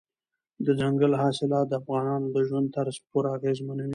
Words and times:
دځنګل 0.65 1.13
حاصلات 1.21 1.65
د 1.69 1.73
افغانانو 1.81 2.27
د 2.35 2.37
ژوند 2.47 2.67
طرز 2.75 2.95
پوره 3.09 3.29
اغېزمنوي. 3.37 3.89